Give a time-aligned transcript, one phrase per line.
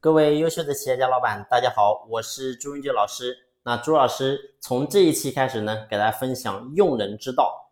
[0.00, 3.36] 各位优秀的企业家老板，大家好，我是朱云杰老师。
[3.64, 7.68] 那朱老师从这一期开始呢，给大家分享用人之道。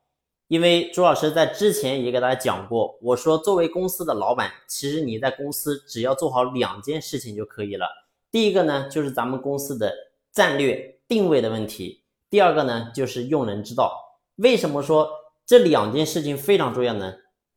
[0.49, 7.87] 因为朱老师在之前也给大家讲过，我说作为公司的老板，其实你在公司只要做好两件事情就可以了。
[8.33, 9.95] 第一个呢，就是咱们公司的
[10.33, 13.97] 战略定位的问题；第二个呢，就是用人之道。
[14.39, 15.09] 为什么说
[15.47, 17.15] 这两件事情非常重要呢？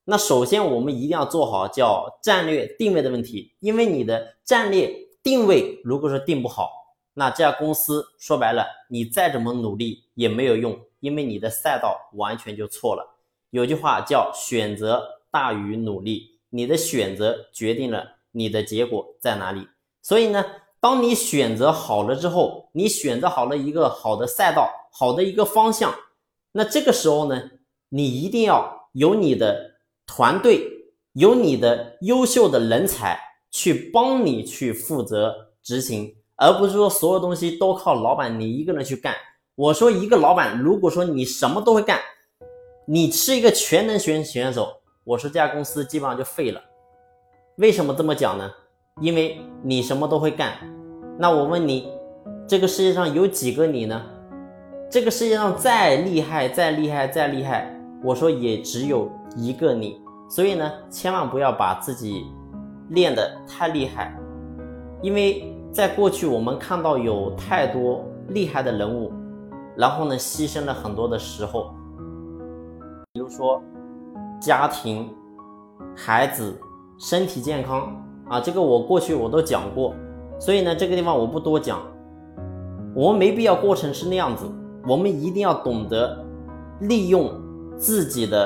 [0.09, 4.91] 那首先，我们一定要做好叫战略定位的问题，因为你的战略
[5.21, 6.67] 定位如果说定不好，
[7.13, 13.07] 那这家公司说白了，你再怎么努力也没有用，因为你的赛道完全就错了。
[13.51, 19.67] 有句话叫选择大于努力，你的选择决定了你的结果在哪里。
[20.01, 20.43] 所以呢，
[20.79, 25.93] 当你选择好了之后，你选择好了一个好的赛道，好的一个方向，
[26.51, 27.51] 那这个时候呢，
[27.89, 29.69] 你一定要有你的。
[30.09, 30.68] 团队
[31.13, 33.16] 有你的优秀的人才
[33.52, 39.14] 去帮你去负责执行，而不是说所有东西都靠老板你一个人去干。
[39.53, 42.00] 我说一个老板，如果说你什么都会干，
[42.88, 46.59] 你是一个全能选选手，我说这家公司基本上就废了。
[47.58, 48.52] 为什么这么讲呢？
[49.00, 50.58] 因为你什么都会干。
[51.19, 51.88] 那我问你，
[52.47, 54.03] 这个世界上有几个你呢？
[54.89, 57.80] 这个世界上再厉害、再厉害、再厉害。
[58.03, 62.25] 我说也只有一个你，所以呢，千万不要把自己
[62.89, 64.17] 练得太厉害，
[65.02, 69.11] 因为在过去我们看到有太多厉害的人物，
[69.75, 71.73] 然后呢，牺牲了很多的时候，
[73.13, 73.61] 比如说
[74.41, 75.09] 家庭、
[75.95, 76.59] 孩子、
[76.97, 77.95] 身体健康
[78.30, 79.94] 啊，这个我过去我都讲过，
[80.39, 81.80] 所以呢，这个地方我不多讲，
[82.95, 84.45] 我们没必要过成是那样子，
[84.88, 86.25] 我们一定要懂得
[86.81, 87.31] 利用。
[87.80, 88.45] 自己的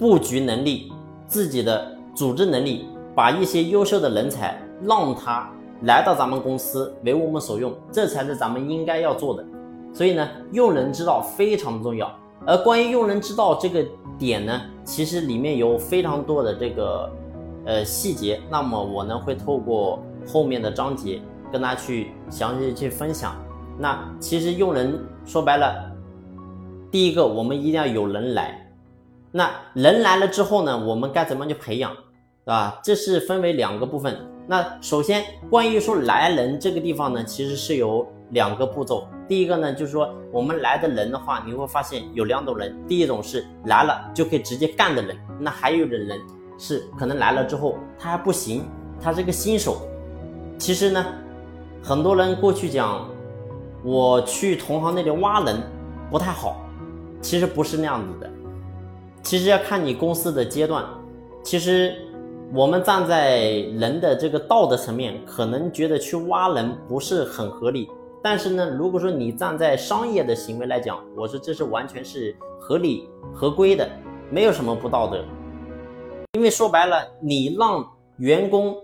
[0.00, 0.90] 布局能力，
[1.26, 5.46] 自己的组织能力，把一些优秀的人才让他
[5.82, 9.44] 来到咱们公司为我们所用，这才是咱们应该要做的。
[9.92, 12.10] 所以呢，用人之道非常重要。
[12.46, 13.84] 而关于用人之道这个
[14.18, 17.12] 点呢，其实里面有非常多的这个
[17.66, 18.40] 呃细节。
[18.50, 21.20] 那么我呢会透过后面的章节
[21.52, 23.36] 跟大家去详细去分享。
[23.78, 25.92] 那其实用人说白了。
[26.90, 28.59] 第一个，我们一定要有人来。
[29.32, 31.94] 那人来了之后呢，我们该怎么去培养，
[32.46, 32.80] 啊？
[32.82, 34.16] 这是分为两个部分。
[34.46, 39.06] 那首先，关于说来人这个地方呢，其实是有两个步骤。
[39.28, 42.76] 第一个呢，就是说我们来的人的话，你会发现有两种人。
[42.88, 46.20] 第一种是来了就可以直接干的人，那还有的人
[46.58, 48.64] 是可能来了之后他还不行，
[49.00, 49.82] 他是个新手。
[50.58, 51.06] 其实呢，
[51.80, 53.08] 很多人过去讲，
[53.84, 55.62] 我去同行那里挖人
[56.10, 56.66] 不太好。
[57.22, 58.30] 其实不是那样子的，
[59.22, 60.84] 其实要看你公司的阶段。
[61.42, 61.94] 其实
[62.52, 63.40] 我们站在
[63.78, 67.88] 人的这个道德层面，可能觉得去挖人不是很合理。
[68.22, 73.88] 但是呢，如果说你站在商业的行为来讲，我说这是完全是合理合规的，
[74.30, 75.24] 没有什么不道德。
[76.32, 77.84] 因为说白了，你让
[78.18, 78.76] 员工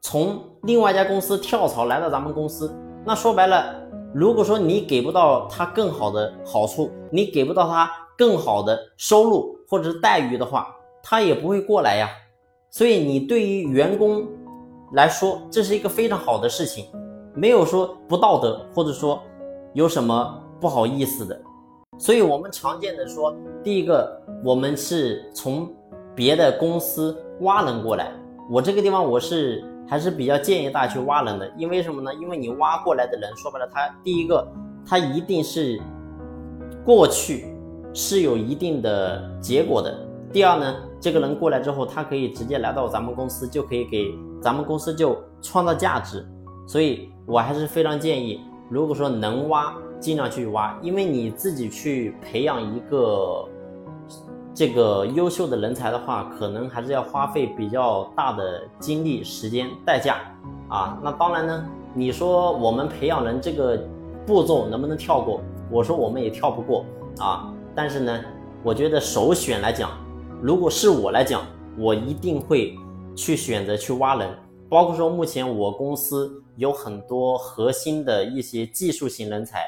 [0.00, 3.74] 从另外一家公司跳槽来到咱们公司，那说白了。
[4.14, 12.08] 如果说你给不到他更好的好处，你给不到他更好的收入或者是待遇的话，他也不会过来呀。
[12.70, 14.26] 所以你对于员工
[14.92, 16.86] 来说，这是一个非常好的事情，
[17.34, 19.22] 没有说不道德或者说
[19.72, 21.40] 有什么不好意思的。
[21.98, 25.72] 所以我们常见的说，第一个，我们是从
[26.14, 28.12] 别的公司挖人过来。
[28.50, 29.64] 我这个地方我是。
[29.88, 32.12] 还是比较建议大家去挖人的，因为什么呢？
[32.14, 34.44] 因为你挖过来的人，说白了，他第一个，
[34.84, 35.80] 他一定是
[36.84, 37.55] 过去
[37.96, 39.98] 是有一定的结果的。
[40.30, 46.22] 第二呢，这个人过来之后，他可以直接来到咱们公司，就可以给咱们公司就创造价值。
[46.68, 53.48] 所以我还是非常建议，如果说能挖，尽量去挖，因为你自己去培养一个。
[54.54, 60.16] 这个优秀的人才的话，可能还是要花费比较大的精力、时间、代价
[60.68, 60.98] 啊。
[61.02, 63.78] 那当然呢，你说我们培养人这个
[64.26, 65.40] 步骤能不能跳过？
[65.70, 66.86] 我说我们也跳不过
[67.18, 67.52] 啊。
[67.76, 68.24] 但是呢，
[68.64, 69.90] 我觉得首选来讲，
[70.42, 71.46] 如果是我来讲，
[71.78, 72.74] 我一定会
[73.14, 74.28] 去选择去挖人。
[74.68, 79.60] 包括说目前我公司有很多核心的一些技术型人才，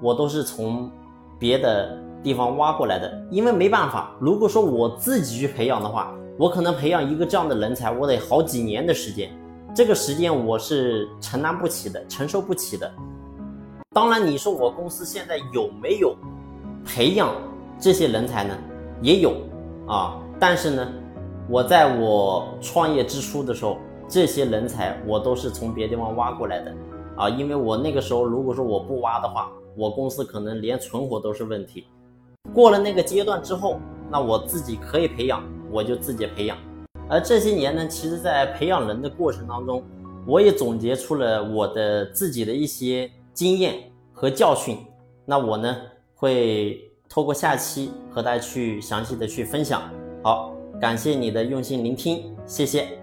[0.00, 0.90] 我都是从
[1.38, 1.98] 别的。
[2.22, 9.28] 地方挖过来的，因为没办法，如果说我自己去培养的话，我可能培养一个这样的人才，我得好几年的时间，
[9.74, 12.88] 这个时间我是承担不起的，承受不起的。
[13.92, 16.14] 当然，你说我公司现在有没有
[16.84, 17.34] 培养
[17.78, 18.56] 这些人才呢？
[19.00, 19.34] 也有
[19.86, 20.88] 啊，但是呢，
[21.48, 26.74] 我在我创业之初的时候，这些人才我都是从别地方挖过来的
[27.16, 31.86] 啊，因为我那个时候如果说我不挖的话，我公司可能连存活都是问题。
[32.54, 33.80] 过了那个阶段之后，
[34.10, 36.56] 那我自己可以培养，我就自己培养。
[37.08, 39.82] 而这些年呢，其实在培养人的过程当中，
[40.26, 44.78] 我也总结出了我的自己的一些经验和教训。
[45.24, 45.76] 那我呢，
[46.22, 49.82] 会透过下期和大家去详细的去分享。
[50.22, 53.01] 好，感谢你的用心聆听，谢谢。